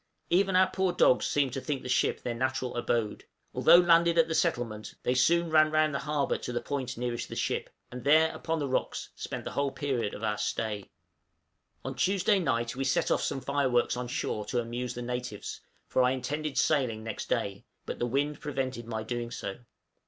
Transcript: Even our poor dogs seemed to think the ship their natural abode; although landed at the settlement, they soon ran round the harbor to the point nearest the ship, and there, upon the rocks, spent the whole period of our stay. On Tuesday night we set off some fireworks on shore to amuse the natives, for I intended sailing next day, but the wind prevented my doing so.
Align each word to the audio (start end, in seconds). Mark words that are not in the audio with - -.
Even 0.31 0.55
our 0.55 0.65
poor 0.67 0.91
dogs 0.91 1.27
seemed 1.27 1.53
to 1.53 1.61
think 1.61 1.83
the 1.83 1.87
ship 1.87 2.23
their 2.23 2.33
natural 2.33 2.75
abode; 2.75 3.25
although 3.53 3.75
landed 3.77 4.17
at 4.17 4.27
the 4.27 4.33
settlement, 4.33 4.95
they 5.03 5.13
soon 5.13 5.51
ran 5.51 5.69
round 5.69 5.93
the 5.93 5.99
harbor 5.99 6.39
to 6.39 6.51
the 6.51 6.59
point 6.59 6.97
nearest 6.97 7.29
the 7.29 7.35
ship, 7.35 7.69
and 7.91 8.03
there, 8.03 8.33
upon 8.33 8.57
the 8.57 8.67
rocks, 8.67 9.09
spent 9.15 9.43
the 9.43 9.51
whole 9.51 9.69
period 9.69 10.15
of 10.15 10.23
our 10.23 10.39
stay. 10.39 10.89
On 11.85 11.93
Tuesday 11.93 12.39
night 12.39 12.75
we 12.75 12.83
set 12.83 13.11
off 13.11 13.21
some 13.21 13.41
fireworks 13.41 13.95
on 13.95 14.07
shore 14.07 14.43
to 14.45 14.59
amuse 14.59 14.95
the 14.95 15.03
natives, 15.03 15.61
for 15.87 16.01
I 16.01 16.09
intended 16.13 16.57
sailing 16.57 17.03
next 17.03 17.29
day, 17.29 17.63
but 17.85 17.99
the 17.99 18.07
wind 18.07 18.39
prevented 18.39 18.87
my 18.87 19.03
doing 19.03 19.29
so. 19.29 19.59